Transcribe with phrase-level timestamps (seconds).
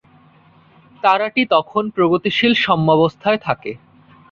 [1.03, 3.71] তারাটি তখন প্রগতিশীল সাম্যাবস্থায় থাকে।